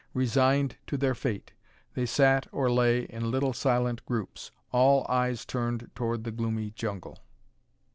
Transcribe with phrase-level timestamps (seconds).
[0.15, 1.53] Resigned to their fate,
[1.93, 7.19] they sat or lay in little silent groups, all eyes turned toward the gloomy jungle.